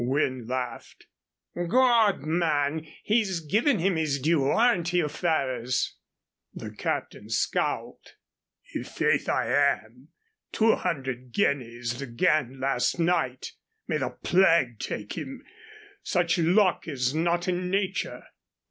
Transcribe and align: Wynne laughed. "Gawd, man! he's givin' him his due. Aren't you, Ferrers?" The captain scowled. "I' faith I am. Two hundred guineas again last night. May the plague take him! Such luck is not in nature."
Wynne 0.03 0.47
laughed. 0.47 1.05
"Gawd, 1.55 2.21
man! 2.21 2.87
he's 3.03 3.39
givin' 3.39 3.77
him 3.77 3.97
his 3.97 4.19
due. 4.19 4.45
Aren't 4.45 4.93
you, 4.93 5.07
Ferrers?" 5.07 5.95
The 6.55 6.71
captain 6.71 7.29
scowled. 7.29 8.13
"I' 8.75 8.81
faith 8.81 9.29
I 9.29 9.51
am. 9.75 10.07
Two 10.51 10.73
hundred 10.73 11.33
guineas 11.33 12.01
again 12.01 12.59
last 12.59 12.97
night. 12.97 13.51
May 13.87 13.99
the 13.99 14.09
plague 14.09 14.79
take 14.79 15.13
him! 15.13 15.43
Such 16.01 16.39
luck 16.39 16.87
is 16.87 17.13
not 17.13 17.47
in 17.47 17.69
nature." 17.69 18.23